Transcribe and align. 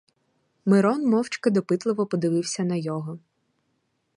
Мирон 0.65 1.03
мовчки, 1.05 1.49
допитливо 1.49 2.05
подивився 2.05 2.63
на 2.63 2.75
його. 2.75 3.19